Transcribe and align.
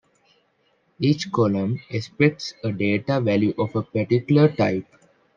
Each 0.99 1.31
column 1.31 1.79
expects 1.91 2.55
a 2.63 2.71
data 2.71 3.21
value 3.21 3.53
of 3.59 3.75
a 3.75 3.83
particular 3.83 4.47
type. 4.49 4.87